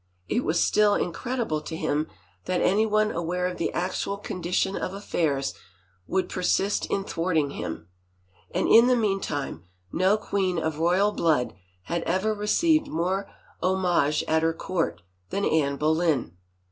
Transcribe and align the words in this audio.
It 0.27 0.43
was 0.43 0.59
still 0.59 0.95
incredible 0.95 1.61
to 1.61 1.75
him 1.77 2.07
that 2.45 2.59
anyone 2.59 3.11
aware 3.11 3.45
of 3.45 3.59
the 3.59 3.71
actual 3.71 4.17
condi 4.17 4.51
tion 4.51 4.75
of 4.75 4.95
affairs 4.95 5.53
would 6.07 6.27
persist 6.27 6.87
in 6.87 7.03
thwarting 7.03 7.51
him.... 7.51 7.87
And 8.49 8.67
in 8.67 8.87
the 8.87 8.95
meantime 8.95 9.63
no 9.91 10.17
queen 10.17 10.57
of 10.57 10.79
royal 10.79 11.11
blood 11.11 11.53
had 11.83 12.01
ever 12.05 12.33
re 12.33 12.47
ceived 12.47 12.87
more 12.87 13.29
homage 13.61 14.23
at 14.27 14.41
her 14.41 14.55
court 14.55 15.03
than 15.29 15.45
Anne 15.45 15.77
Boleyn 15.77 16.35